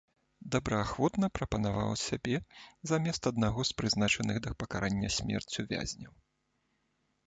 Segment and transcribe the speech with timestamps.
[0.53, 2.35] Добраахвотна прапанаваў сябе
[2.95, 6.13] замест аднаго з прызначаных да пакарання смерцю вязняў.